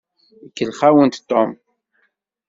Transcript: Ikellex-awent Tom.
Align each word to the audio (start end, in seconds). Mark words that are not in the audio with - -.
Ikellex-awent 0.47 1.15
Tom. 1.29 1.49